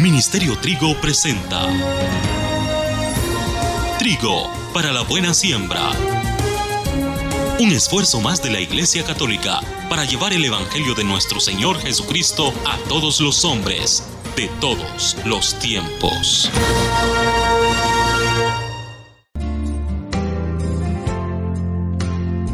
[0.00, 1.66] Ministerio Trigo presenta
[3.98, 5.90] Trigo para la buena siembra.
[7.58, 12.54] Un esfuerzo más de la Iglesia Católica para llevar el Evangelio de nuestro Señor Jesucristo
[12.64, 14.04] a todos los hombres
[14.36, 16.48] de todos los tiempos.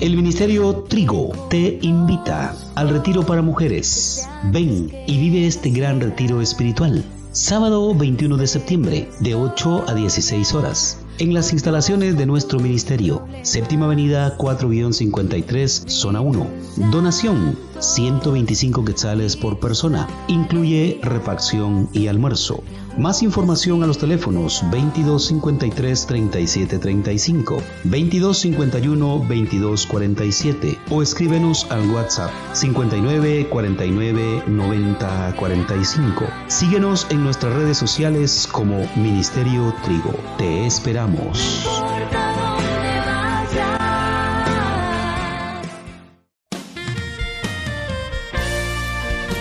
[0.00, 4.26] El Ministerio Trigo te invita al retiro para mujeres.
[4.44, 7.04] Ven y vive este gran retiro espiritual.
[7.34, 13.26] Sábado 21 de septiembre, de 8 a 16 horas en las instalaciones de nuestro ministerio,
[13.42, 16.46] Séptima Avenida 4-53, Zona 1.
[16.90, 20.08] Donación 125 quetzales por persona.
[20.26, 22.64] Incluye refacción y almuerzo.
[22.96, 34.44] Más información a los teléfonos 2253 3735, 2251 2247 o escríbenos al WhatsApp 59 49
[34.46, 36.24] 90 45.
[36.46, 40.14] Síguenos en nuestras redes sociales como Ministerio Trigo.
[40.38, 41.64] Te esperamos.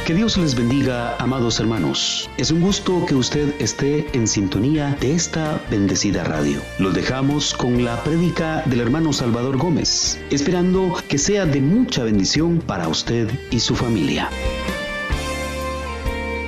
[0.05, 2.29] Que Dios les bendiga, amados hermanos.
[2.37, 6.59] Es un gusto que usted esté en sintonía de esta bendecida radio.
[6.77, 12.59] Los dejamos con la prédica del hermano Salvador Gómez, esperando que sea de mucha bendición
[12.67, 14.27] para usted y su familia.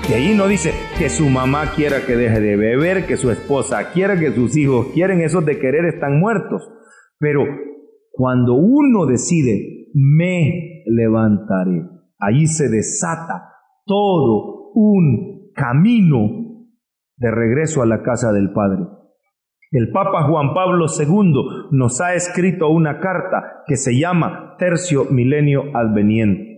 [0.10, 3.90] Y ahí no dice que su mamá quiera que deje de beber, que su esposa
[3.94, 6.62] quiera, que sus hijos quieren, esos de querer están muertos.
[7.20, 7.46] Pero
[8.12, 13.54] cuando uno decide, me levantaré Ahí se desata
[13.86, 16.46] todo un camino
[17.18, 18.86] de regreso a la casa del Padre.
[19.72, 25.76] El Papa Juan Pablo II nos ha escrito una carta que se llama Tercio Milenio
[25.76, 26.54] Adveniente.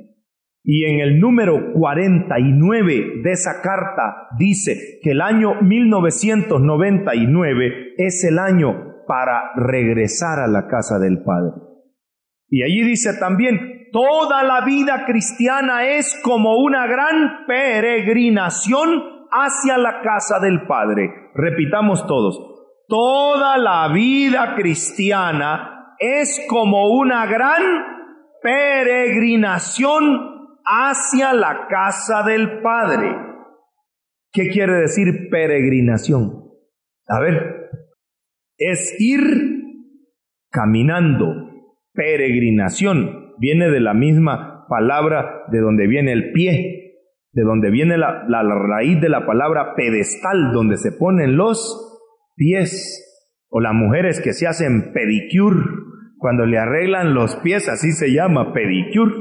[0.63, 8.37] Y en el número 49 de esa carta dice que el año 1999 es el
[8.37, 11.53] año para regresar a la casa del Padre.
[12.49, 20.01] Y allí dice también Toda la vida cristiana es como una gran peregrinación hacia la
[20.01, 21.31] casa del Padre.
[21.33, 22.39] Repitamos todos.
[22.87, 27.61] Toda la vida cristiana es como una gran
[28.41, 33.15] peregrinación hacia la casa del Padre.
[34.31, 36.43] ¿Qué quiere decir peregrinación?
[37.07, 37.71] A ver,
[38.57, 39.21] es ir
[40.51, 41.33] caminando,
[41.93, 46.87] peregrinación viene de la misma palabra de donde viene el pie,
[47.31, 51.99] de donde viene la, raíz de la palabra pedestal, donde se ponen los
[52.35, 53.03] pies,
[53.49, 55.59] o las mujeres que se hacen pedicure,
[56.17, 59.13] cuando le arreglan los pies, así se llama pedicure.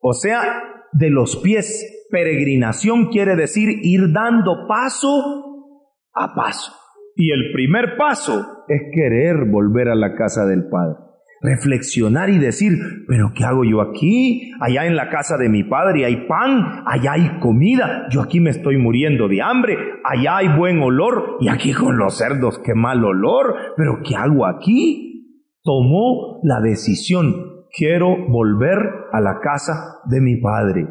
[0.00, 5.72] O sea, de los pies, peregrinación quiere decir ir dando paso
[6.14, 6.72] a paso.
[7.14, 11.06] Y el primer paso es querer volver a la casa del Padre
[11.40, 12.72] reflexionar y decir,
[13.06, 14.52] pero ¿qué hago yo aquí?
[14.60, 18.50] Allá en la casa de mi padre hay pan, allá hay comida, yo aquí me
[18.50, 23.04] estoy muriendo de hambre, allá hay buen olor y aquí con los cerdos qué mal
[23.04, 25.42] olor, pero ¿qué hago aquí?
[25.62, 27.34] Tomó la decisión,
[27.76, 28.78] quiero volver
[29.12, 30.86] a la casa de mi padre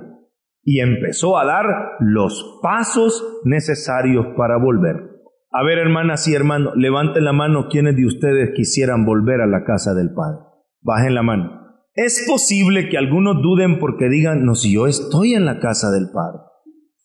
[0.64, 1.66] y empezó a dar
[2.00, 5.15] los pasos necesarios para volver.
[5.58, 9.64] A ver, hermanas y hermanos, levanten la mano quienes de ustedes quisieran volver a la
[9.64, 10.40] casa del Padre.
[10.82, 11.50] Bajen la mano.
[11.94, 16.10] Es posible que algunos duden porque digan, no, si yo estoy en la casa del
[16.12, 16.42] Padre,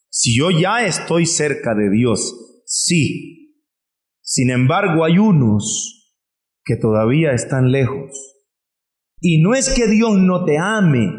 [0.08, 3.62] si yo ya estoy cerca de Dios, sí.
[4.20, 6.18] Sin embargo, hay unos
[6.64, 8.10] que todavía están lejos.
[9.20, 11.12] Y no es que Dios no te ame,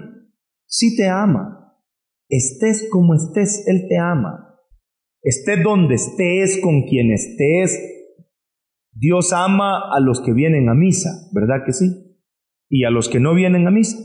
[0.66, 1.78] sí te ama.
[2.28, 4.51] Estés como estés, Él te ama.
[5.24, 7.80] Estés donde estés, con quien estés,
[8.94, 11.86] Dios ama a los que vienen a misa, ¿verdad que sí?
[12.70, 13.98] Y a los que no vienen a misa,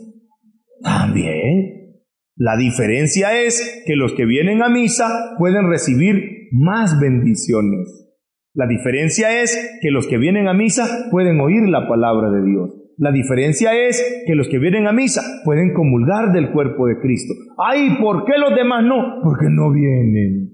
[0.83, 2.03] también.
[2.37, 8.07] La diferencia es que los que vienen a misa pueden recibir más bendiciones.
[8.55, 12.71] La diferencia es que los que vienen a misa pueden oír la palabra de Dios.
[12.99, 17.35] La diferencia es que los que vienen a misa pueden comulgar del cuerpo de Cristo.
[17.59, 19.21] Ay, ¿por qué los demás no?
[19.23, 20.46] Porque no vienen.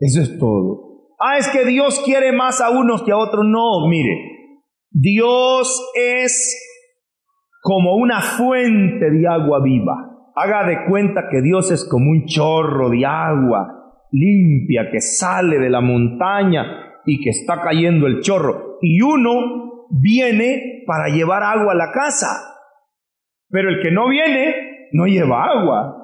[0.00, 0.90] Eso es todo.
[1.20, 3.44] Ah, es que Dios quiere más a unos que a otros.
[3.46, 4.10] No, mire,
[4.90, 6.58] Dios es
[7.62, 9.94] como una fuente de agua viva.
[10.34, 13.76] Haga de cuenta que Dios es como un chorro de agua
[14.12, 16.64] limpia que sale de la montaña
[17.04, 18.78] y que está cayendo el chorro.
[18.80, 22.28] Y uno viene para llevar agua a la casa.
[23.48, 25.99] Pero el que no viene, no lleva agua.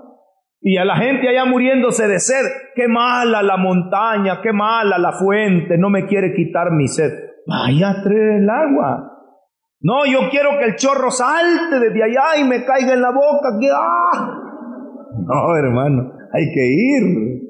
[0.68, 5.12] Y a la gente allá muriéndose de sed, qué mala la montaña, qué mala la
[5.12, 7.12] fuente, no me quiere quitar mi sed.
[7.46, 9.12] Vaya, traer el agua.
[9.78, 13.56] No, yo quiero que el chorro salte desde allá y me caiga en la boca.
[13.60, 14.42] Que, ¡ah!
[15.24, 17.42] No, hermano, hay que ir.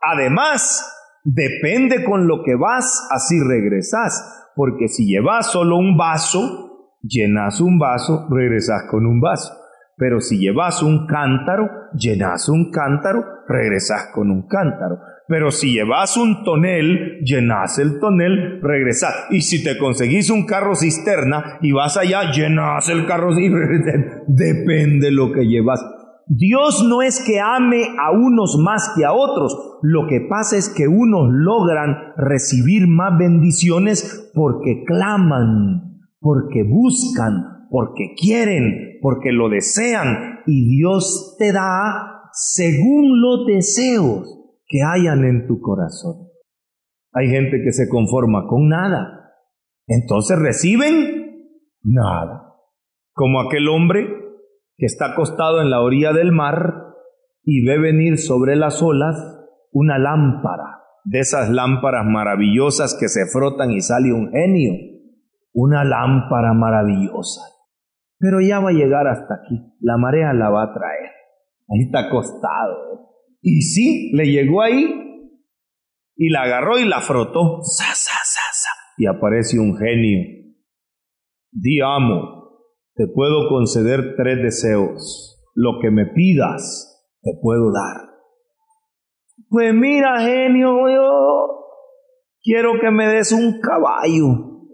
[0.00, 4.50] Además, depende con lo que vas, así regresas.
[4.56, 9.59] Porque si llevas solo un vaso, llenas un vaso, regresas con un vaso.
[10.00, 14.96] Pero si llevas un cántaro, llenas un cántaro, regresas con un cántaro.
[15.28, 19.26] Pero si llevas un tonel, llenas el tonel, regresas.
[19.28, 24.22] Y si te conseguís un carro cisterna y vas allá, llenas el carro cisterna.
[24.26, 25.84] Depende lo que llevas.
[26.26, 29.54] Dios no es que ame a unos más que a otros.
[29.82, 38.14] Lo que pasa es que unos logran recibir más bendiciones porque claman, porque buscan, porque
[38.20, 44.28] quieren, porque lo desean y Dios te da según los deseos
[44.66, 46.28] que hayan en tu corazón.
[47.12, 49.34] Hay gente que se conforma con nada,
[49.86, 51.46] entonces reciben
[51.82, 52.54] nada,
[53.12, 54.06] como aquel hombre
[54.76, 56.74] que está acostado en la orilla del mar
[57.44, 59.16] y ve venir sobre las olas
[59.72, 64.72] una lámpara, de esas lámparas maravillosas que se frotan y sale un genio,
[65.52, 67.59] una lámpara maravillosa
[68.20, 71.10] pero ya va a llegar hasta aquí, la marea la va a traer.
[71.70, 73.08] Ahí está acostado.
[73.40, 74.84] Y sí, le llegó ahí
[76.16, 77.62] y la agarró y la frotó.
[78.98, 80.52] Y aparece un genio.
[81.50, 82.58] Di amo,
[82.94, 85.40] te puedo conceder tres deseos.
[85.54, 88.10] Lo que me pidas, te puedo dar.
[89.48, 91.60] Pues mira, genio, yo
[92.42, 94.66] quiero que me des un caballo.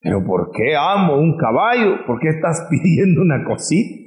[0.00, 2.06] Pero ¿por qué amo un caballo?
[2.06, 4.00] ¿Por qué estás pidiendo una cosita?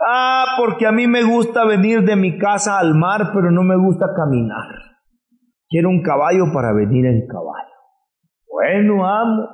[0.00, 3.76] Ah, porque a mí me gusta venir de mi casa al mar, pero no me
[3.76, 4.66] gusta caminar.
[5.68, 7.68] Quiero un caballo para venir en caballo.
[8.48, 9.48] Bueno, amo.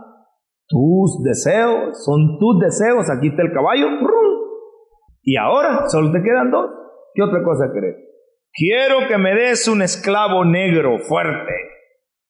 [0.67, 3.11] Tus deseos son tus deseos.
[3.11, 3.87] Aquí está el caballo.
[5.23, 6.71] Y ahora solo te quedan dos.
[7.15, 7.97] ¿Qué otra cosa querés?
[8.53, 11.55] Quiero que me des un esclavo negro fuerte.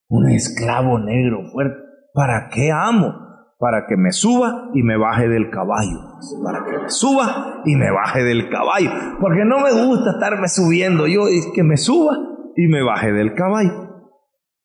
[0.08, 1.83] Un esclavo negro fuerte.
[2.14, 3.12] ¿Para qué amo?
[3.58, 5.98] Para que me suba y me baje del caballo.
[6.44, 8.90] Para que me suba y me baje del caballo.
[9.20, 12.16] Porque no me gusta estarme subiendo yo, es que me suba
[12.56, 14.12] y me baje del caballo.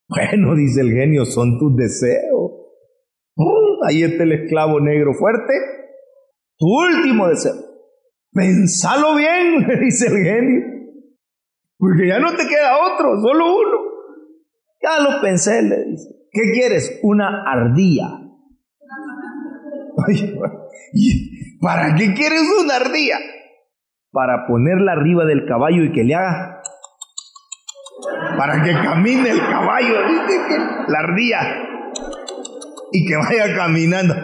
[0.08, 2.52] Bueno, dice el genio, son tus deseos.
[3.88, 5.54] ahí está el esclavo negro fuerte.
[6.58, 7.54] Tu último deseo.
[8.32, 10.66] Pensalo bien, le dice el genio.
[11.80, 13.78] Porque ya no te queda otro, solo uno.
[14.84, 16.19] Ya lo pensé, le dice.
[16.40, 17.00] ¿Qué quieres?
[17.04, 18.08] Una ardilla.
[21.62, 23.18] ¿Para qué quieres una ardilla?
[24.14, 26.62] Para ponerla arriba del caballo y que le haga.
[28.38, 29.96] Para que camine el caballo,
[30.88, 31.40] La ardilla.
[32.94, 34.16] Y que vaya caminando.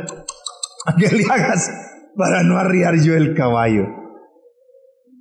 [0.97, 1.69] Que le hagas
[2.15, 3.87] para no arriar yo el caballo.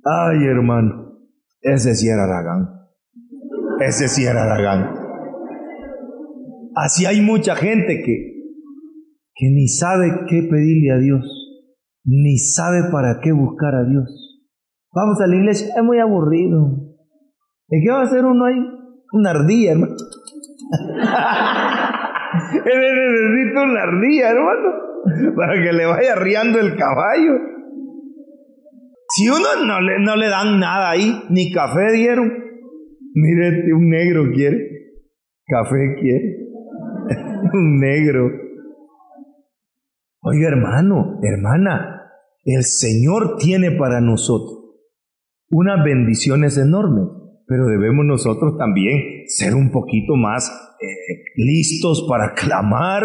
[0.05, 1.11] Ay, hermano.
[1.59, 2.69] Ese sí era Aragán.
[3.81, 4.94] Ese sí era Aragán.
[6.75, 8.33] Así hay mucha gente que,
[9.33, 11.23] que ni sabe qué pedirle a Dios,
[12.03, 14.43] ni sabe para qué buscar a Dios.
[14.91, 16.67] Vamos a la iglesia, es muy aburrido.
[17.69, 18.59] ¿Y qué va a hacer uno ahí?
[19.13, 19.95] Una ardilla, hermano.
[22.65, 24.69] Necesito una ardilla, hermano,
[25.35, 27.39] para que le vaya riando el caballo.
[29.15, 32.33] Si uno no le, no le dan nada ahí, ni café dieron.
[33.13, 34.57] Mire, un negro quiere,
[35.47, 36.44] café quiere
[37.53, 38.31] un negro.
[40.21, 42.01] Oiga, hermano, hermana,
[42.43, 44.65] el Señor tiene para nosotros
[45.49, 47.05] unas bendiciones enormes,
[47.47, 50.49] pero debemos nosotros también ser un poquito más
[50.81, 53.03] eh, listos para clamar,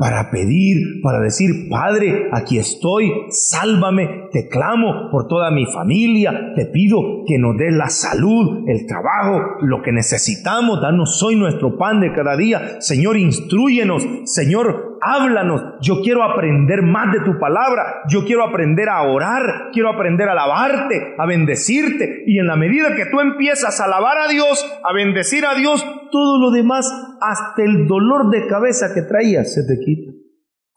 [0.00, 6.66] para pedir, para decir, Padre, aquí estoy, sálvame, te clamo por toda mi familia, te
[6.66, 12.00] pido que nos dé la salud, el trabajo, lo que necesitamos, danos hoy nuestro pan
[12.00, 12.80] de cada día.
[12.80, 15.62] Señor, instruyenos, Señor, háblanos.
[15.80, 20.32] Yo quiero aprender más de tu palabra, yo quiero aprender a orar, quiero aprender a
[20.32, 22.24] alabarte, a bendecirte.
[22.26, 25.84] Y en la medida que tú empiezas a alabar a Dios, a bendecir a Dios,
[26.10, 26.90] todo lo demás,
[27.20, 30.12] hasta el dolor de cabeza que traías, se te quita.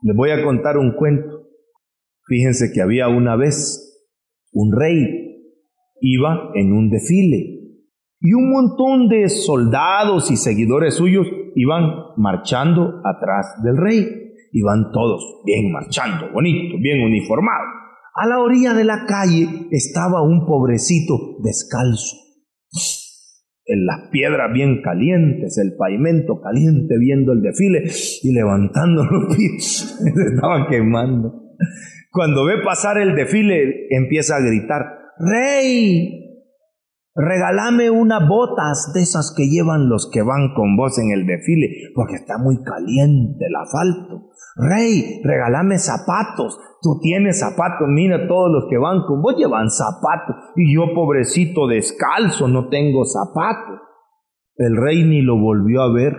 [0.02, 1.50] Les voy a contar un cuento.
[2.28, 4.06] Fíjense que había una vez
[4.52, 5.54] un rey,
[6.02, 7.61] iba en un desfile
[8.22, 14.06] y un montón de soldados y seguidores suyos iban marchando atrás del rey.
[14.54, 17.68] Iban todos bien marchando, bonito, bien uniformados.
[18.14, 22.18] A la orilla de la calle estaba un pobrecito descalzo.
[23.66, 27.84] En las piedras bien calientes, el pavimento caliente viendo el desfile
[28.22, 29.98] y levantando los pies.
[30.04, 31.56] Se estaban quemando.
[32.12, 34.82] Cuando ve pasar el desfile empieza a gritar,
[35.18, 36.31] Rey,
[37.16, 41.92] regálame unas botas de esas que llevan los que van con vos en el desfile,
[41.96, 44.30] porque está muy caliente el asfalto.
[44.56, 46.60] Rey, regálame zapatos.
[46.82, 50.36] Tú tienes zapatos, mira todos los que van con vos llevan zapatos.
[50.56, 53.80] Y yo, pobrecito, descalzo, no tengo zapatos.
[54.56, 56.16] El rey ni lo volvió a ver.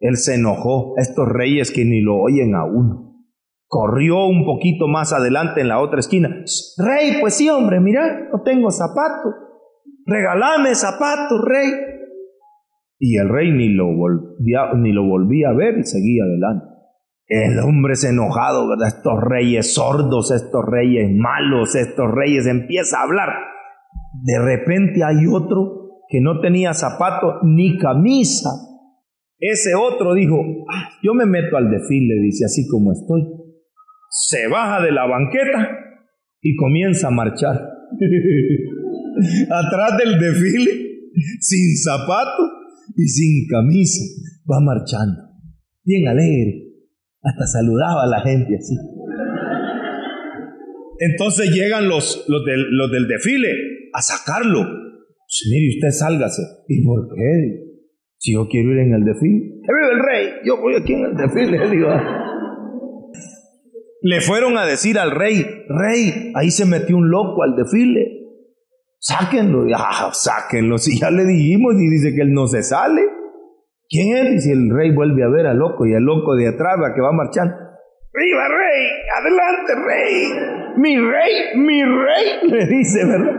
[0.00, 3.08] Él se enojó, estos reyes que ni lo oyen a uno.
[3.66, 6.28] Corrió un poquito más adelante en la otra esquina.
[6.78, 9.34] Rey, pues sí, hombre, mira, no tengo zapatos.
[10.08, 11.70] Regálame zapatos, rey.
[12.98, 16.64] Y el rey ni lo, volvía, ni lo volvía a ver y seguía adelante.
[17.28, 18.88] El hombre es enojado, ¿verdad?
[18.88, 23.28] Estos reyes sordos, estos reyes malos, estos reyes empieza a hablar.
[24.24, 28.48] De repente hay otro que no tenía zapatos ni camisa.
[29.38, 30.40] Ese otro dijo,
[30.72, 33.28] ah, yo me meto al desfile, dice, así como estoy.
[34.08, 35.68] Se baja de la banqueta
[36.40, 37.60] y comienza a marchar.
[39.50, 40.70] Atrás del desfile,
[41.40, 42.50] sin zapatos
[42.96, 44.04] y sin camisa,
[44.50, 45.22] va marchando.
[45.84, 46.68] Bien alegre
[47.22, 48.76] hasta saludaba a la gente así.
[51.00, 53.52] Entonces llegan los, los, del, los del desfile
[53.92, 54.62] a sacarlo.
[54.62, 56.42] Pues mire, usted sálgase.
[56.68, 57.68] ¿Y por qué?
[58.16, 59.60] Si yo quiero ir en el desfile.
[59.62, 60.28] ¡Que vive el rey!
[60.44, 61.68] Yo voy aquí en el desfile.
[61.70, 61.88] Digo.
[64.00, 68.17] Le fueron a decir al rey, rey, ahí se metió un loco al desfile.
[68.98, 69.64] Sáquenlo.
[69.76, 70.78] Ah, sáquenlo.
[70.78, 73.02] Si ya le dijimos y dice que él no se sale.
[73.88, 74.44] ¿Quién es?
[74.44, 77.00] Si el rey vuelve a ver al loco y el loco de atrás va que
[77.00, 77.54] va marchando.
[78.12, 78.86] ¡Viva rey!
[79.16, 80.76] ¡Adelante rey!
[80.76, 81.56] ¡Mi rey!
[81.56, 82.50] ¡Mi rey!
[82.50, 83.32] Le dice, ¿verdad?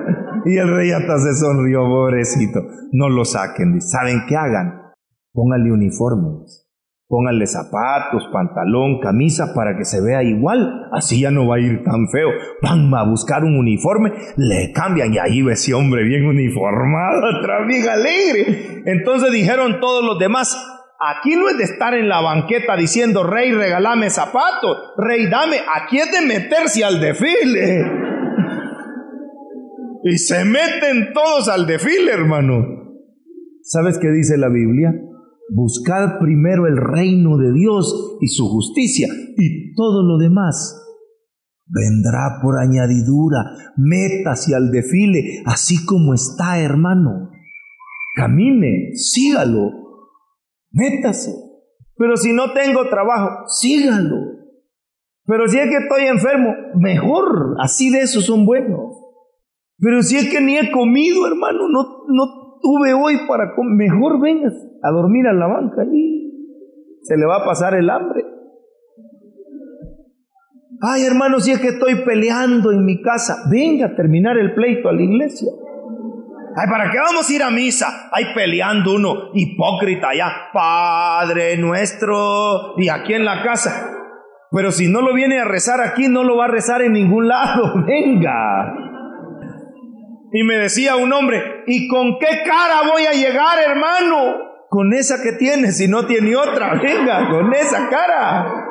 [0.46, 2.62] Y el rey hasta se sonrió, pobrecito.
[2.94, 3.82] No lo saquen.
[3.82, 4.94] ¿Saben qué hagan?
[5.34, 6.69] Pónganle uniformes.
[7.10, 10.90] Pónganle zapatos, pantalón, camisa para que se vea igual.
[10.92, 12.30] Así ya no va a ir tan feo.
[12.62, 17.66] Van a buscar un uniforme, le cambian y ahí ve ese hombre bien uniformado, atrás
[17.68, 18.84] bien alegre.
[18.86, 20.56] Entonces dijeron todos los demás,
[21.00, 25.98] aquí no es de estar en la banqueta diciendo, rey, regálame zapatos, rey, dame, aquí
[25.98, 27.86] es de meterse al desfile.
[30.02, 32.66] Y se meten todos al desfile, hermano.
[33.64, 34.94] ¿Sabes qué dice la Biblia?
[35.52, 40.86] Buscad primero el reino de Dios y su justicia, y todo lo demás
[41.70, 43.74] vendrá por añadidura.
[43.78, 47.30] Métase al desfile, así como está, hermano.
[48.16, 49.72] Camine, sígalo,
[50.72, 51.32] métase.
[51.96, 54.18] Pero si no tengo trabajo, sígalo.
[55.26, 58.96] Pero si es que estoy enfermo, mejor, así de eso son buenos.
[59.78, 64.22] Pero si es que ni he comido, hermano, no, no tuve hoy para comer, mejor
[64.22, 66.20] vengas a dormir a la banca y
[67.02, 68.26] se le va a pasar el hambre.
[70.82, 74.88] Ay, hermano, si es que estoy peleando en mi casa, venga a terminar el pleito
[74.88, 75.52] a la iglesia.
[76.56, 78.10] Ay, ¿para qué vamos a ir a misa?
[78.12, 83.92] Ay, peleando uno, hipócrita ya, Padre nuestro, y aquí en la casa.
[84.52, 87.28] Pero si no lo viene a rezar aquí, no lo va a rezar en ningún
[87.28, 87.84] lado.
[87.86, 88.89] Venga.
[90.32, 94.50] Y me decía un hombre, ¿y con qué cara voy a llegar, hermano?
[94.70, 98.66] con esa que tiene, si no tiene otra, venga, con esa cara.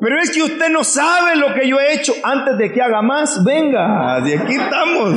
[0.00, 3.00] Pero es que usted no sabe lo que yo he hecho antes de que haga
[3.00, 5.14] más, venga, de aquí estamos.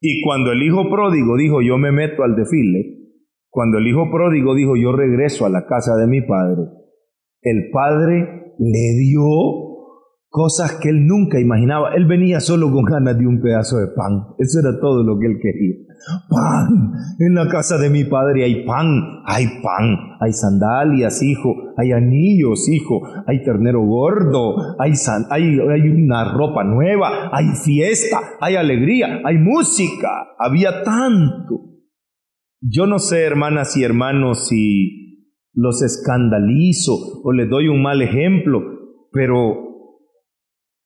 [0.00, 2.98] Y cuando el hijo pródigo dijo, yo me meto al desfile,
[3.48, 6.64] cuando el hijo pródigo dijo, yo regreso a la casa de mi padre,
[7.42, 9.22] el padre le dio
[10.34, 11.94] cosas que él nunca imaginaba.
[11.94, 14.34] Él venía solo con ganas de un pedazo de pan.
[14.36, 15.76] Eso era todo lo que él quería.
[16.28, 16.92] Pan.
[17.20, 19.22] En la casa de mi padre hay pan.
[19.26, 20.16] Hay pan.
[20.20, 21.54] Hay sandalias, hijo.
[21.76, 23.02] Hay anillos, hijo.
[23.28, 24.56] Hay ternero gordo.
[24.80, 24.94] Hay,
[25.88, 27.30] una ropa nueva.
[27.32, 28.18] Hay fiesta.
[28.40, 29.20] Hay alegría.
[29.24, 30.34] Hay música.
[30.36, 31.60] Había tanto.
[32.60, 38.62] Yo no sé, hermanas y hermanos, si los escandalizo o les doy un mal ejemplo,
[39.12, 39.73] pero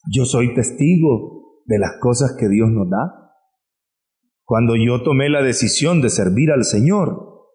[0.07, 3.33] yo soy testigo de las cosas que Dios nos da.
[4.45, 7.47] Cuando yo tomé la decisión de servir al Señor,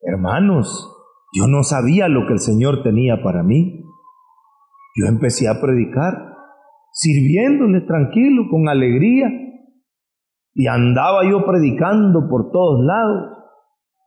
[0.00, 0.88] hermanos,
[1.34, 3.84] yo no sabía lo que el Señor tenía para mí.
[4.96, 6.14] Yo empecé a predicar,
[6.92, 9.28] sirviéndole tranquilo, con alegría,
[10.54, 13.38] y andaba yo predicando por todos lados.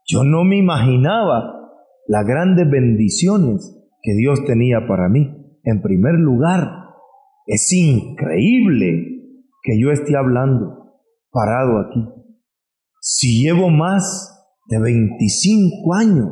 [0.08, 1.72] Yo no me imaginaba
[2.08, 5.28] las grandes bendiciones que Dios tenía para mí.
[5.64, 6.85] En primer lugar,
[7.46, 9.16] es increíble
[9.64, 10.86] que yo esté hablando
[11.32, 12.00] parado aquí.
[13.02, 14.32] Si llevo más
[14.70, 16.32] de 25 años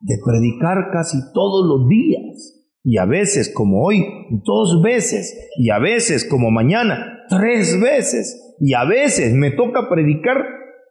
[0.00, 2.54] de predicar casi todos los días,
[2.86, 4.04] y a veces como hoy,
[4.44, 10.36] dos veces, y a veces como mañana, tres veces, y a veces me toca predicar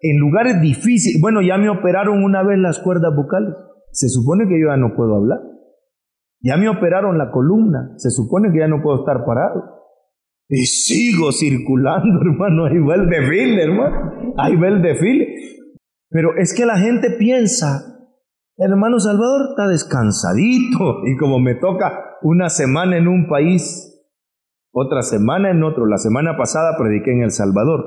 [0.01, 1.21] en lugares difíciles.
[1.21, 3.53] Bueno, ya me operaron una vez las cuerdas vocales.
[3.91, 5.39] Se supone que yo ya no puedo hablar.
[6.43, 7.93] Ya me operaron la columna.
[7.97, 9.63] Se supone que ya no puedo estar parado.
[10.49, 12.65] Y sigo circulando, hermano.
[12.65, 14.11] Ahí va el desfile, hermano.
[14.37, 15.27] Ahí va el desfile.
[16.09, 17.81] Pero es que la gente piensa,
[18.57, 21.05] hermano Salvador está descansadito.
[21.05, 23.89] Y como me toca una semana en un país,
[24.71, 25.85] otra semana en otro.
[25.85, 27.85] La semana pasada prediqué en El Salvador.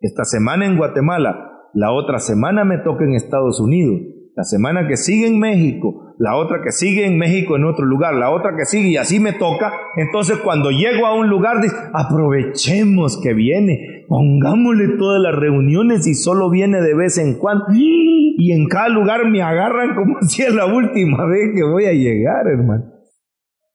[0.00, 1.50] Esta semana en Guatemala.
[1.74, 4.00] La otra semana me toca en Estados Unidos.
[4.34, 6.11] La semana que sigue en México.
[6.22, 8.14] La otra que sigue en México en otro lugar.
[8.14, 9.72] La otra que sigue y así me toca.
[9.96, 11.56] Entonces cuando llego a un lugar,
[11.92, 14.04] aprovechemos que viene.
[14.06, 17.64] Pongámosle todas las reuniones y solo viene de vez en cuando.
[17.74, 21.92] Y en cada lugar me agarran como si es la última vez que voy a
[21.92, 22.84] llegar, hermano.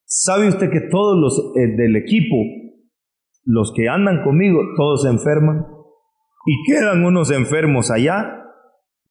[0.05, 2.37] ¿Sabe usted que todos los eh, del equipo,
[3.43, 5.65] los que andan conmigo, todos se enferman?
[6.47, 8.46] y quedan unos enfermos allá,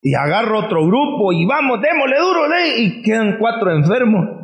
[0.03, 4.37] y agarro otro grupo y vamos, démosle duro, de, y quedan cuatro enfermos.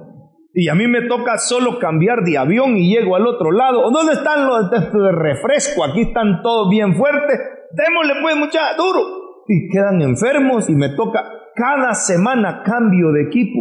[0.55, 3.91] Y a mí me toca solo cambiar de avión y llego al otro lado.
[3.91, 5.85] ¿Dónde están los de refresco?
[5.85, 7.41] Aquí están todos bien fuertes.
[7.73, 9.01] Démosle pues mucha duro.
[9.49, 13.61] Y quedan enfermos y me toca cada semana cambio de equipo.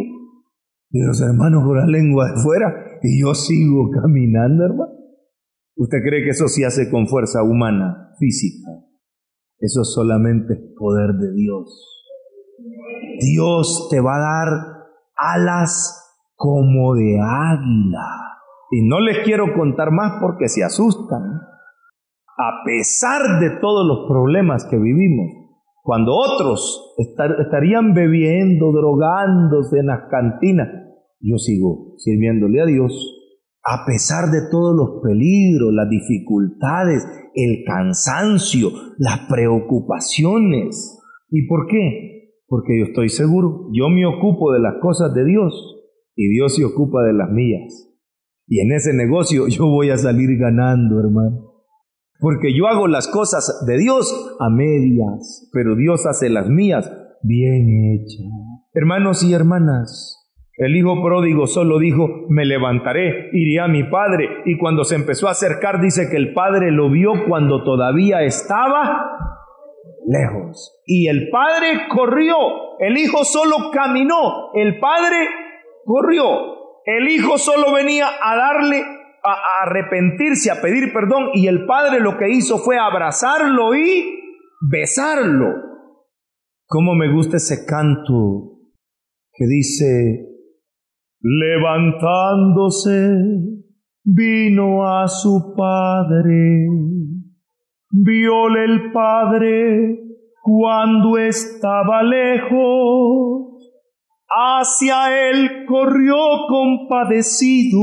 [0.89, 4.91] Y los hermanos con la lengua de fuera y yo sigo caminando, hermano.
[5.75, 8.69] ¿Usted cree que eso se hace con fuerza humana, física?
[9.61, 11.87] Eso solamente es poder de Dios.
[13.19, 14.47] Dios te va a dar
[15.15, 16.01] alas
[16.35, 18.07] como de águila.
[18.71, 21.21] Y no les quiero contar más porque se asustan.
[22.37, 25.41] A pesar de todos los problemas que vivimos,
[25.83, 30.69] cuando otros estarían bebiendo, drogándose en las cantinas,
[31.19, 33.20] yo sigo sirviéndole a Dios.
[33.63, 40.99] A pesar de todos los peligros, las dificultades, el cansancio, las preocupaciones.
[41.29, 42.33] ¿Y por qué?
[42.47, 45.53] Porque yo estoy seguro, yo me ocupo de las cosas de Dios
[46.15, 47.87] y Dios se ocupa de las mías.
[48.47, 51.51] Y en ese negocio yo voy a salir ganando, hermano.
[52.19, 56.91] Porque yo hago las cosas de Dios a medias, pero Dios hace las mías
[57.23, 58.27] bien hechas.
[58.73, 60.20] Hermanos y hermanas,
[60.61, 64.43] el hijo pródigo solo dijo, me levantaré, iré a mi padre.
[64.45, 69.07] Y cuando se empezó a acercar, dice que el padre lo vio cuando todavía estaba
[70.05, 70.79] lejos.
[70.85, 72.35] Y el padre corrió,
[72.77, 75.27] el hijo solo caminó, el padre
[75.83, 76.29] corrió.
[76.85, 78.83] El hijo solo venía a darle,
[79.23, 81.31] a, arrepentirse, a pedir perdón.
[81.33, 84.15] Y el padre lo que hizo fue abrazarlo y
[84.69, 85.55] besarlo.
[86.67, 88.59] ¿Cómo me gusta ese canto
[89.33, 90.30] que dice,
[91.21, 93.13] Levantándose,
[94.03, 96.67] vino a su padre.
[97.91, 99.99] Viole el padre
[100.41, 103.71] cuando estaba lejos.
[104.27, 106.15] Hacia él corrió
[106.47, 107.77] compadecido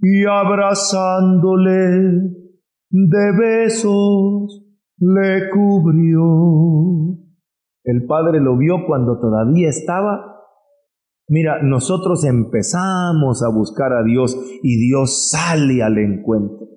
[0.00, 2.00] y abrazándole
[2.90, 4.64] de besos
[4.98, 7.18] le cubrió.
[7.84, 10.33] El padre lo vio cuando todavía estaba
[11.28, 16.68] Mira, nosotros empezamos a buscar a Dios y Dios sale al encuentro.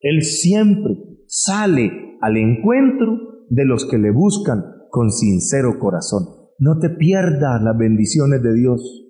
[0.00, 0.94] Él siempre
[1.26, 6.22] sale al encuentro de los que le buscan con sincero corazón.
[6.58, 9.04] No te pierdas las bendiciones de Dios.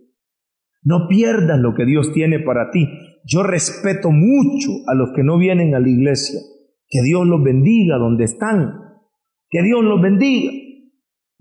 [0.82, 2.88] No pierdas lo que Dios tiene para ti.
[3.26, 6.40] Yo respeto mucho a los que no vienen a la iglesia.
[6.88, 8.80] Que Dios los bendiga donde están.
[9.50, 10.52] Que Dios los bendiga.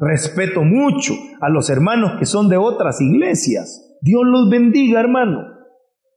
[0.06, 3.98] Respeto mucho a los hermanos que son de otras iglesias.
[4.02, 5.39] Dios los bendiga, hermano.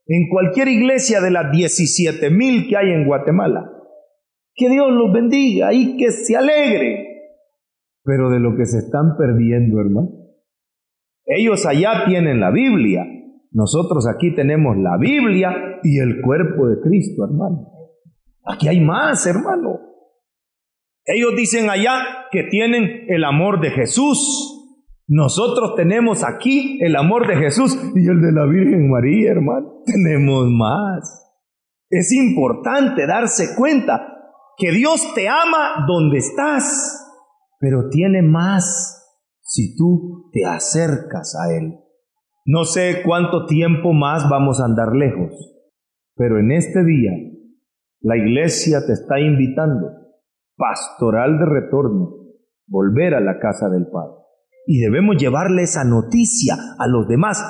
[0.07, 3.71] En cualquier iglesia de las 17 mil que hay en Guatemala.
[4.55, 7.05] Que Dios los bendiga y que se alegre.
[8.03, 10.09] Pero de lo que se están perdiendo, hermano.
[11.25, 13.05] Ellos allá tienen la Biblia.
[13.51, 17.71] Nosotros aquí tenemos la Biblia y el cuerpo de Cristo, hermano.
[18.45, 19.86] Aquí hay más, hermano.
[21.07, 24.53] Ellos dicen allá que tienen el amor de Jesús.
[25.07, 29.83] Nosotros tenemos aquí el amor de Jesús y el de la Virgen María, hermano.
[29.85, 31.27] Tenemos más.
[31.89, 34.15] Es importante darse cuenta
[34.57, 37.07] que Dios te ama donde estás,
[37.59, 38.97] pero tiene más
[39.41, 41.79] si tú te acercas a Él.
[42.45, 45.31] No sé cuánto tiempo más vamos a andar lejos,
[46.15, 47.11] pero en este día
[48.01, 49.87] la iglesia te está invitando,
[50.57, 52.09] pastoral de retorno,
[52.67, 54.15] volver a la casa del Padre.
[54.65, 57.41] Y debemos llevarle esa noticia a los demás.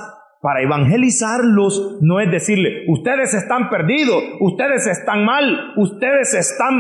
[0.42, 6.76] Para evangelizarlos no es decirle, ustedes están perdidos, ustedes están mal, ustedes están,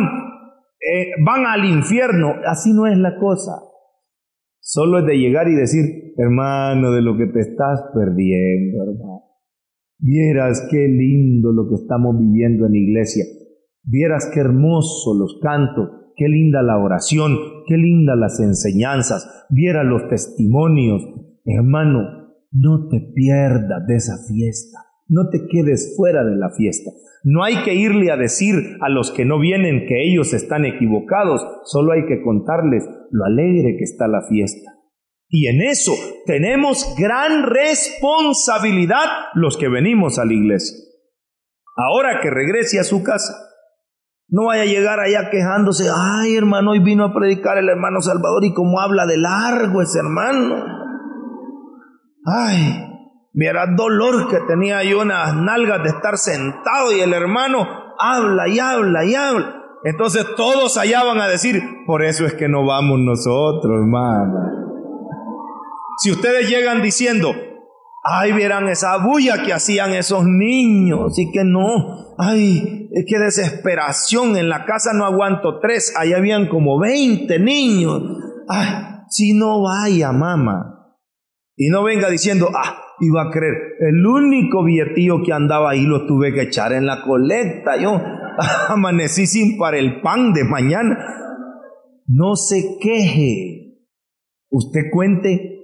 [0.80, 2.36] eh, van al infierno.
[2.46, 3.54] Así no es la cosa.
[4.60, 9.24] Solo es de llegar y decir, hermano, de lo que te estás perdiendo, hermano.
[10.00, 13.24] Vieras qué lindo lo que estamos viviendo en la iglesia.
[13.84, 19.45] Vieras qué hermoso los cantos, qué linda la oración, qué linda las enseñanzas.
[19.49, 21.03] Vieras los testimonios.
[21.45, 24.80] Hermano, no te pierdas de esa fiesta.
[25.08, 26.91] No te quedes fuera de la fiesta.
[27.23, 31.45] No hay que irle a decir a los que no vienen que ellos están equivocados,
[31.65, 34.71] solo hay que contarles lo alegre que está la fiesta.
[35.30, 35.93] Y en eso
[36.25, 40.77] tenemos gran responsabilidad los que venimos a la iglesia.
[41.75, 43.34] Ahora que regrese a su casa,
[44.30, 48.44] no vaya a llegar allá quejándose, ay hermano, hoy vino a predicar el hermano Salvador
[48.44, 50.56] y como habla de largo ese hermano.
[52.26, 52.88] Ay,
[53.40, 57.68] Viera dolor que tenía yo unas nalgas de estar sentado y el hermano
[58.00, 59.62] habla y habla y habla.
[59.84, 64.40] Entonces todos allá van a decir, por eso es que no vamos nosotros, hermano.
[66.00, 67.32] Si ustedes llegan diciendo,
[68.04, 74.50] ay, vieran esa bulla que hacían esos niños y que no, ay, qué desesperación, en
[74.50, 78.02] la casa no aguanto tres, allá habían como 20 niños.
[78.48, 78.68] Ay,
[79.10, 80.96] si no vaya, mamá.
[81.56, 86.06] Y no venga diciendo, ah, iba a creer, el único billetillo que andaba ahí lo
[86.06, 87.78] tuve que echar en la colecta.
[87.78, 88.00] Yo
[88.70, 90.98] amanecí sin para el pan de mañana.
[92.06, 93.76] No se queje.
[94.50, 95.57] Usted cuente,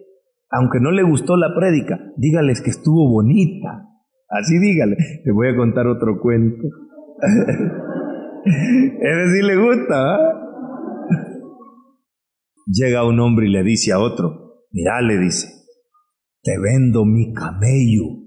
[0.55, 3.89] aunque no le gustó la prédica, dígales que estuvo bonita.
[4.29, 4.97] Así dígale.
[5.23, 6.67] Te voy a contar otro cuento.
[8.45, 9.95] Ese sí le gusta.
[9.95, 10.39] ¿ah?
[12.67, 15.47] Llega un hombre y le dice a otro, mira, le dice,
[16.43, 18.21] te vendo mi camello.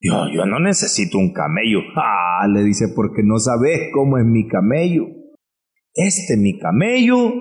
[0.00, 1.80] Yo, yo no necesito un camello.
[1.96, 5.06] Ah, le dice, porque no sabes cómo es mi camello.
[5.94, 7.32] Este mi camello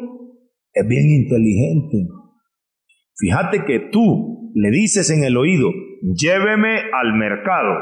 [0.73, 2.07] es bien inteligente.
[3.17, 5.69] Fíjate que tú le dices en el oído,
[6.01, 7.73] lléveme al mercado.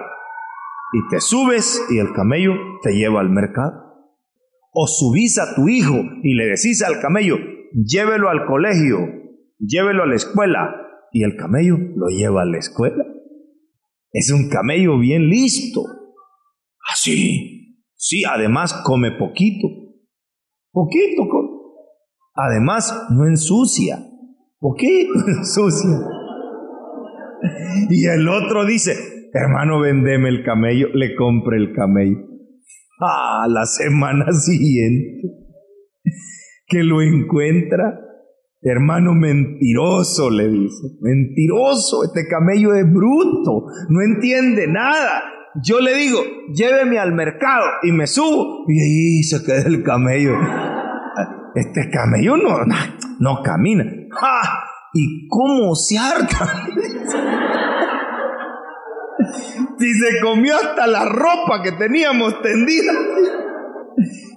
[0.93, 3.73] Y te subes y el camello te lleva al mercado.
[4.71, 7.37] O subís a tu hijo y le decís al camello,
[7.73, 8.99] llévelo al colegio,
[9.59, 10.75] llévelo a la escuela,
[11.11, 13.05] y el camello lo lleva a la escuela.
[14.11, 15.81] Es un camello bien listo.
[16.91, 17.81] Así.
[17.95, 19.67] sí, además come poquito.
[20.71, 21.23] Poquito.
[22.33, 23.97] Además no ensucia.
[24.59, 25.89] Poquito ensucia.
[27.89, 28.95] Y el otro dice,
[29.33, 32.17] hermano, vendeme el camello, le compre el camello.
[32.99, 35.29] Ah, la semana siguiente
[36.67, 38.05] que lo encuentra
[38.67, 40.97] Hermano mentiroso, le dice.
[40.99, 45.21] Mentiroso, este camello es bruto, no entiende nada.
[45.63, 46.17] Yo le digo,
[46.51, 48.65] lléveme al mercado y me subo.
[48.67, 50.33] Y ahí se queda el camello.
[51.55, 52.65] Este camello no,
[53.19, 53.85] no, camina.
[54.93, 56.67] ¿Y cómo se harta?
[59.77, 62.93] si se comió hasta la ropa que teníamos tendida.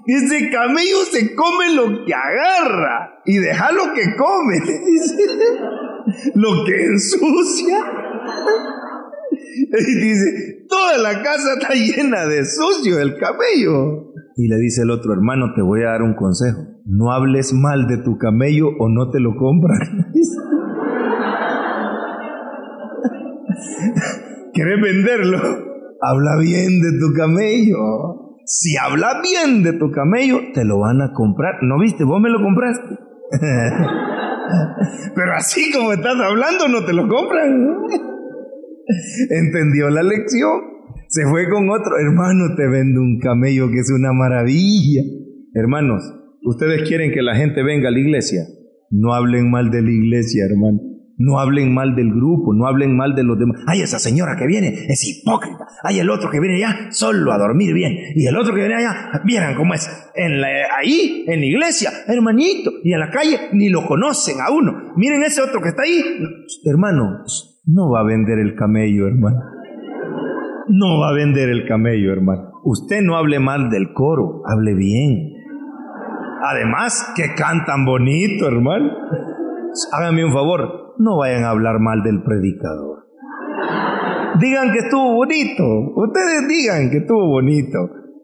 [0.06, 4.58] Ese camello se come lo que agarra y deja lo que come.
[6.34, 7.78] lo que ensucia.
[9.70, 14.12] Y dice, toda la casa está llena de sucio el camello.
[14.36, 16.66] Y le dice el otro hermano, te voy a dar un consejo.
[16.86, 20.12] No hables mal de tu camello o no te lo compran.
[24.54, 25.38] ¿Quieres venderlo?
[26.00, 28.36] Habla bien de tu camello.
[28.44, 31.56] Si habla bien de tu camello, te lo van a comprar.
[31.62, 32.04] ¿No viste?
[32.04, 32.98] Vos me lo compraste.
[35.14, 37.76] Pero así como estás hablando, no te lo compran.
[39.30, 40.60] Entendió la lección.
[41.08, 41.98] Se fue con otro.
[41.98, 45.02] Hermano, te vendo un camello que es una maravilla.
[45.54, 46.02] Hermanos,
[46.42, 48.42] ustedes quieren que la gente venga a la iglesia.
[48.90, 50.80] No hablen mal de la iglesia, hermano.
[51.20, 53.60] No hablen mal del grupo, no hablen mal de los demás.
[53.66, 55.66] Ay, esa señora que viene es hipócrita.
[55.82, 57.92] Ay, el otro que viene allá solo a dormir bien.
[58.14, 59.90] Y el otro que viene allá, vieran cómo es.
[60.14, 62.70] En ahí, en la iglesia, hermanito.
[62.84, 64.92] Y en la calle ni lo conocen a uno.
[64.96, 66.00] Miren ese otro que está ahí.
[66.64, 67.24] Hermano,
[67.68, 69.40] no va a vender el camello, hermano.
[70.68, 72.52] No va a vender el camello, hermano.
[72.64, 75.34] Usted no hable mal del coro, hable bien.
[76.42, 78.90] Además, que cantan bonito, hermano.
[79.92, 83.06] Hágame un favor, no vayan a hablar mal del predicador.
[84.40, 85.64] digan que estuvo bonito.
[85.94, 87.78] Ustedes digan que estuvo bonito.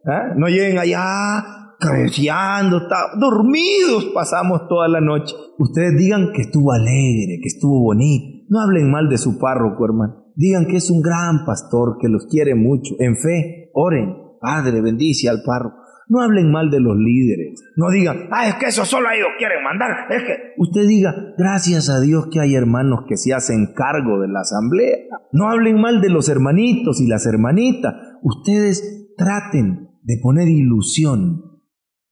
[0.07, 0.33] ¿ah?
[0.37, 1.45] No lleguen allá
[1.79, 2.81] cabeceando,
[3.21, 5.35] dormidos pasamos toda la noche.
[5.59, 8.34] Ustedes digan que estuvo alegre, que estuvo bonito.
[8.55, 10.27] No hablen mal de su párroco, hermano.
[10.37, 12.95] Digan que es un gran pastor, que los quiere mucho.
[13.01, 14.15] En fe, oren.
[14.41, 15.79] Padre, bendice al párroco.
[16.07, 17.61] No hablen mal de los líderes.
[17.77, 19.91] No digan, ah, es que eso solo ellos quieren mandar.
[20.09, 24.29] Es que usted diga, gracias a Dios que hay hermanos que se hacen cargo de
[24.29, 24.99] la asamblea.
[25.33, 27.93] No hablen mal de los hermanitos y las hermanitas.
[28.23, 31.43] Ustedes traten de poner ilusión.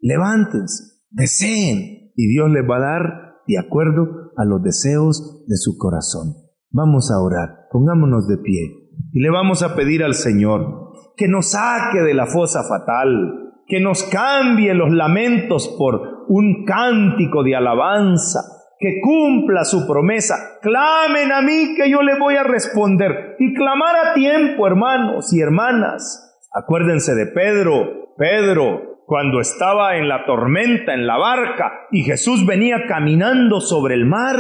[0.01, 5.77] Levántense, deseen y Dios les va a dar de acuerdo a los deseos de su
[5.79, 6.35] corazón.
[6.71, 11.51] Vamos a orar, pongámonos de pie y le vamos a pedir al Señor que nos
[11.51, 18.41] saque de la fosa fatal, que nos cambie los lamentos por un cántico de alabanza,
[18.79, 20.35] que cumpla su promesa.
[20.63, 23.37] Clamen a mí que yo le voy a responder.
[23.39, 26.49] Y clamar a tiempo, hermanos y hermanas.
[26.53, 28.15] Acuérdense de Pedro.
[28.17, 34.07] Pedro, cuando estaba en la tormenta, en la barca, y Jesús venía caminando sobre el
[34.07, 34.39] mar,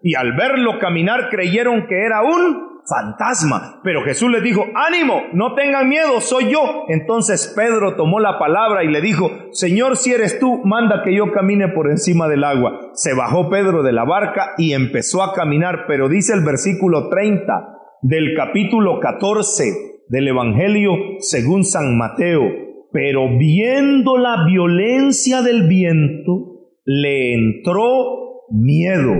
[0.00, 3.80] y al verlo caminar creyeron que era un fantasma.
[3.82, 6.84] Pero Jesús les dijo, ánimo, no tengan miedo, soy yo.
[6.86, 11.32] Entonces Pedro tomó la palabra y le dijo, Señor, si eres tú, manda que yo
[11.32, 12.78] camine por encima del agua.
[12.92, 17.76] Se bajó Pedro de la barca y empezó a caminar, pero dice el versículo 30
[18.02, 22.42] del capítulo 14 del Evangelio según San Mateo,
[22.92, 29.14] pero viendo la violencia del viento, le entró miedo.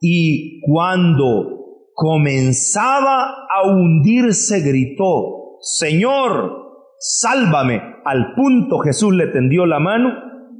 [0.00, 1.56] Y cuando
[1.94, 6.66] comenzaba a hundirse, gritó, Señor,
[6.98, 7.80] sálvame.
[8.04, 10.10] Al punto Jesús le tendió la mano,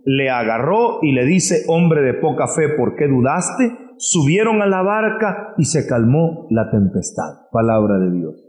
[0.05, 3.71] le agarró y le dice, hombre de poca fe, ¿por qué dudaste?
[3.99, 7.49] Subieron a la barca y se calmó la tempestad.
[7.53, 8.43] Palabra de Dios.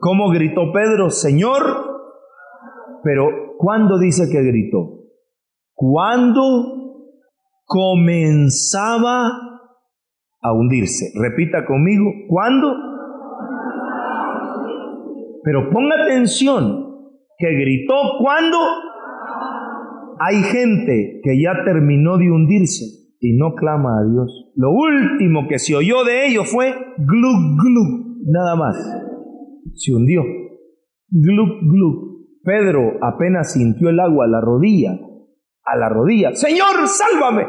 [0.00, 1.10] ¿Cómo gritó Pedro?
[1.10, 1.93] Señor,
[3.04, 5.04] pero ¿cuándo dice que gritó?
[5.74, 6.84] Cuando
[7.66, 9.28] comenzaba
[10.42, 11.06] a hundirse.
[11.20, 12.74] Repita conmigo, ¿cuándo?
[15.42, 16.86] Pero ponga atención,
[17.38, 18.58] que gritó ¿cuándo?
[20.20, 22.84] Hay gente que ya terminó de hundirse
[23.20, 24.52] y no clama a Dios.
[24.54, 28.76] Lo último que se oyó de ellos fue glug glug, nada más.
[29.74, 30.22] Se hundió.
[31.10, 32.13] Glug glug.
[32.44, 34.92] Pedro apenas sintió el agua a la rodilla,
[35.64, 36.34] a la rodilla.
[36.34, 37.46] Señor, sálvame.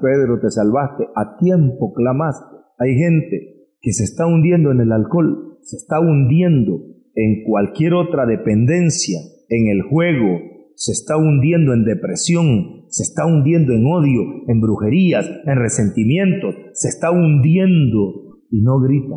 [0.00, 2.56] Pedro, te salvaste, a tiempo clamaste.
[2.78, 6.80] Hay gente que se está hundiendo en el alcohol, se está hundiendo
[7.14, 10.38] en cualquier otra dependencia, en el juego,
[10.76, 16.88] se está hundiendo en depresión, se está hundiendo en odio, en brujerías, en resentimientos, se
[16.88, 19.16] está hundiendo y no grita.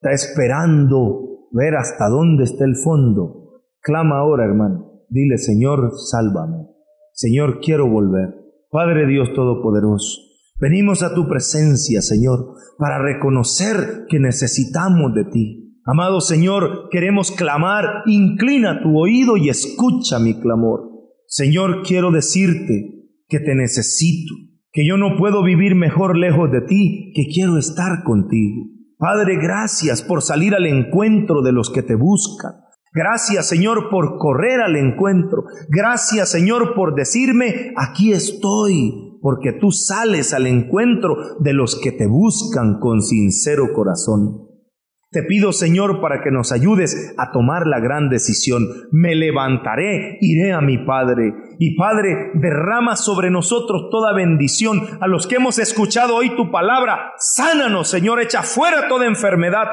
[0.00, 3.41] Está esperando ver hasta dónde está el fondo.
[3.82, 5.02] Clama ahora, hermano.
[5.08, 6.68] Dile, Señor, sálvame.
[7.12, 8.42] Señor, quiero volver.
[8.70, 10.22] Padre Dios Todopoderoso,
[10.58, 15.78] venimos a tu presencia, Señor, para reconocer que necesitamos de ti.
[15.84, 20.88] Amado Señor, queremos clamar, inclina tu oído y escucha mi clamor.
[21.26, 24.34] Señor, quiero decirte que te necesito,
[24.70, 28.68] que yo no puedo vivir mejor lejos de ti, que quiero estar contigo.
[28.96, 32.52] Padre, gracias por salir al encuentro de los que te buscan.
[32.94, 35.44] Gracias Señor por correr al encuentro.
[35.68, 42.06] Gracias Señor por decirme, aquí estoy, porque tú sales al encuentro de los que te
[42.06, 44.52] buscan con sincero corazón.
[45.12, 48.66] Te pido Señor para que nos ayudes a tomar la gran decisión.
[48.92, 51.34] Me levantaré, iré a mi Padre.
[51.58, 54.80] Y Padre, derrama sobre nosotros toda bendición.
[55.02, 59.66] A los que hemos escuchado hoy tu palabra, sánanos Señor, echa fuera toda enfermedad.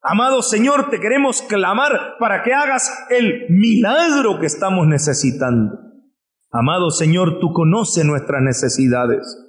[0.00, 5.78] Amado Señor, te queremos clamar para que hagas el milagro que estamos necesitando.
[6.52, 9.47] Amado Señor, tú conoces nuestras necesidades.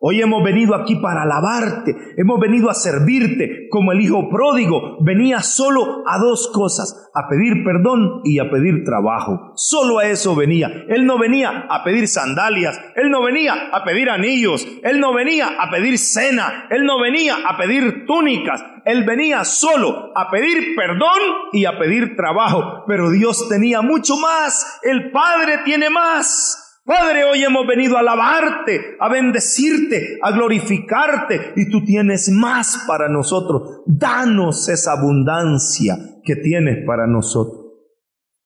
[0.00, 5.40] Hoy hemos venido aquí para alabarte, hemos venido a servirte como el Hijo pródigo venía
[5.40, 9.50] solo a dos cosas, a pedir perdón y a pedir trabajo.
[9.56, 10.70] Solo a eso venía.
[10.88, 15.56] Él no venía a pedir sandalias, él no venía a pedir anillos, él no venía
[15.58, 21.18] a pedir cena, él no venía a pedir túnicas, él venía solo a pedir perdón
[21.52, 22.84] y a pedir trabajo.
[22.86, 26.67] Pero Dios tenía mucho más, el Padre tiene más.
[26.88, 33.10] Padre, hoy hemos venido a alabarte, a bendecirte, a glorificarte y tú tienes más para
[33.10, 33.82] nosotros.
[33.84, 37.66] Danos esa abundancia que tienes para nosotros.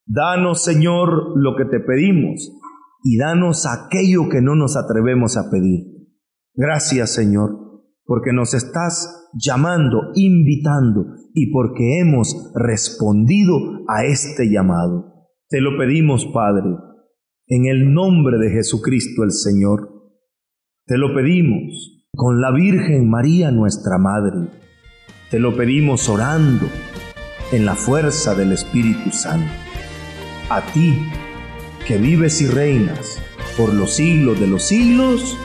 [0.07, 2.51] Danos, Señor, lo que te pedimos
[3.05, 6.09] y danos aquello que no nos atrevemos a pedir.
[6.53, 7.61] Gracias, Señor.
[8.05, 13.55] porque nos estás llamando, invitando y porque hemos respondido
[13.87, 15.29] a este llamado.
[15.49, 16.75] Te lo pedimos, Padre,
[17.55, 19.91] en el nombre de Jesucristo el Señor.
[20.87, 24.49] Te lo pedimos con la Virgen María nuestra Madre.
[25.31, 26.67] Te lo pedimos orando
[27.53, 29.53] en la fuerza del Espíritu Santo.
[30.49, 30.97] A ti,
[31.87, 33.23] que vives y reinas
[33.59, 35.37] por los siglos de los siglos,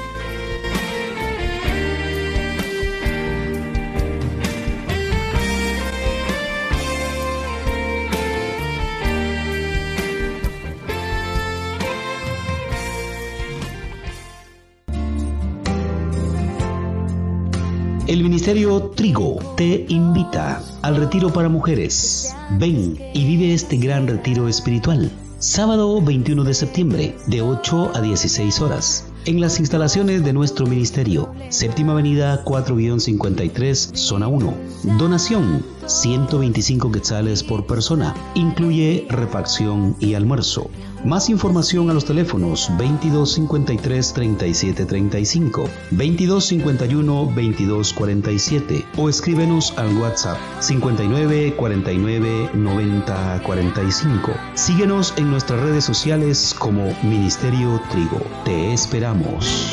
[18.28, 22.36] Ministerio Trigo te invita al retiro para mujeres.
[22.60, 25.10] Ven y vive este gran retiro espiritual.
[25.40, 31.34] Sábado 21 de septiembre, de 8 a 16 horas en las instalaciones de nuestro ministerio,
[31.50, 34.54] Séptima Avenida 4-53, Zona 1.
[34.98, 38.14] Donación 125 quetzales por persona.
[38.36, 40.70] Incluye refacción y almuerzo.
[41.06, 52.50] Más información a los teléfonos 2253 3735, 2251 2247 o escríbenos al WhatsApp 59 49
[52.54, 54.32] 90 45.
[54.56, 58.22] Síguenos en nuestras redes sociales como Ministerio Trigo.
[58.44, 59.72] Te esperamos.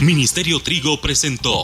[0.00, 1.62] Ministerio Trigo presentó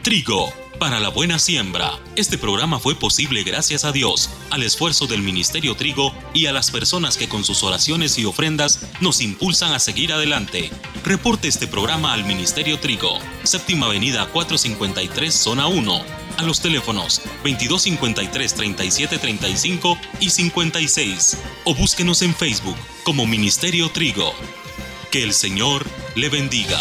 [0.00, 1.92] Trigo para la buena siembra.
[2.16, 6.70] Este programa fue posible gracias a Dios, al esfuerzo del Ministerio Trigo y a las
[6.70, 10.70] personas que con sus oraciones y ofrendas nos impulsan a seguir adelante.
[11.04, 16.02] Reporte este programa al Ministerio Trigo, Séptima Avenida 453, Zona 1.
[16.38, 24.32] A los teléfonos 2253 3735 y 56 o búsquenos en Facebook como Ministerio Trigo.
[25.14, 26.80] Que el Señor le bendiga.